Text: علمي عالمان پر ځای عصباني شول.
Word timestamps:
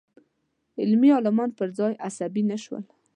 علمي 0.81 1.09
عالمان 1.15 1.49
پر 1.57 1.67
ځای 1.77 1.93
عصباني 2.07 2.57
شول. 2.63 2.83